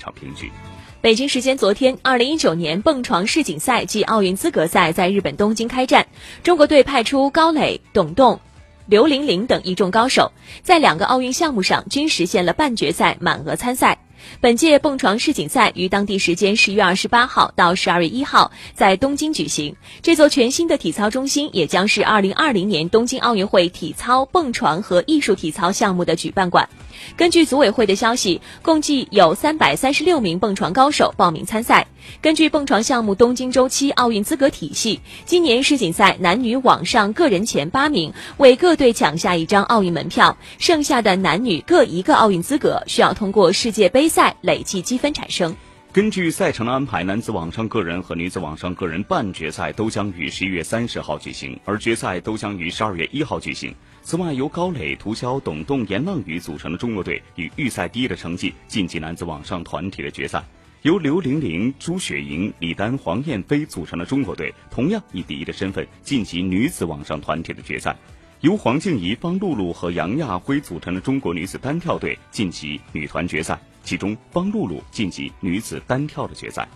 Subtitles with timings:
[0.00, 0.50] 场平局。
[1.02, 6.08] 北京时间昨天，二零一九年蹦床世锦赛暨奥运资格赛在日本东京开战，
[6.42, 8.40] 中国队派出高磊、董栋、
[8.86, 10.32] 刘玲玲等一众高手，
[10.62, 13.99] 在两个奥运项目上均实现了半决赛满额参赛。
[14.40, 19.74] 本届蹦床世锦赛于当地时间十月二十八号到十二月一号在东京举行。
[20.02, 26.68] 这座全新的体操中心也将是二零二零年东京奥运会体操、蹦床和艺术体操项目的举办馆。
[27.16, 31.86] 根据组委会的消息，共计有三百三十六名蹦床高手报名参赛。
[32.20, 45.54] 根据蹦床项目东京周期奥运资格体系，今年世锦赛男女网上个人前八名为各队抢下一张奥运门票，剩下的男女各一个奥运资格，需要通过世界杯赛累计积分产生。
[45.92, 53.74] 根据赛程的安排，男子网上个人和女子网上个人半决赛都将于十一月三十号举行，而决赛都将于十二月一号举行。
[54.02, 60.40] 此外，由高磊、涂潇、董栋、严浪宇组成的中国队以预赛第一的成绩晋级男子网上团体的决赛；
[60.82, 67.92] 由刘玲玲、朱雪莹、李丹、黄燕飞组成的中国队同样以第一的身份晋级女子网上团体的决赛；
[68.40, 73.60] 由黄静怡、方露露和杨亚辉组成的中国女子单跳队晋级女团决赛。
[73.82, 76.66] 其中，方露露晋级女子单跳的决赛。